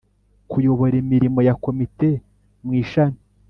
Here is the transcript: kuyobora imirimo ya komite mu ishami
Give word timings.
kuyobora 0.49 0.95
imirimo 1.03 1.39
ya 1.47 1.55
komite 1.63 2.09
mu 2.63 2.71
ishami 2.81 3.19